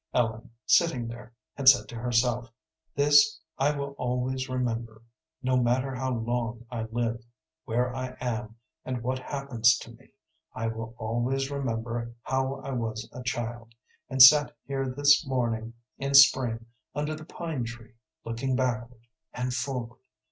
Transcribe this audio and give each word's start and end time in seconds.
Ellen, 0.15 0.49
sitting 0.65 1.07
there, 1.07 1.31
had 1.53 1.69
said 1.69 1.87
to 1.89 1.95
herself: 1.95 2.51
"This 2.95 3.39
I 3.59 3.69
will 3.77 3.91
always 3.99 4.49
remember. 4.49 5.03
No 5.43 5.57
matter 5.57 5.93
how 5.93 6.11
long 6.15 6.65
I 6.71 6.85
live, 6.89 7.23
where 7.65 7.95
I 7.95 8.17
am, 8.19 8.55
and 8.83 9.03
what 9.03 9.19
happens 9.19 9.77
to 9.77 9.91
me, 9.91 10.09
I 10.55 10.69
will 10.69 10.95
always 10.97 11.51
remember 11.51 12.15
how 12.23 12.61
I 12.61 12.71
was 12.71 13.07
a 13.11 13.21
child, 13.21 13.75
and 14.09 14.23
sat 14.23 14.55
here 14.65 14.89
this 14.89 15.23
morning 15.27 15.75
in 15.99 16.15
spring 16.15 16.65
under 16.95 17.13
the 17.13 17.23
pine 17.25 17.63
tree, 17.63 17.93
looking 18.25 18.55
backward 18.55 19.05
and 19.35 19.53
forward. 19.53 19.99